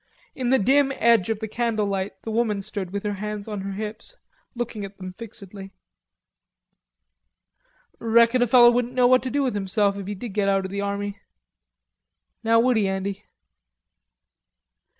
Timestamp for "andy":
12.87-13.25